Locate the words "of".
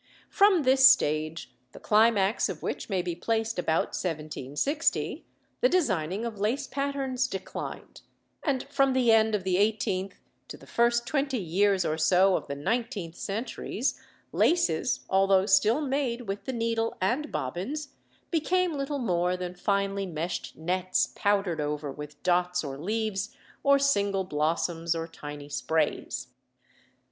2.49-2.63, 6.25-6.39, 9.35-9.43, 12.35-12.47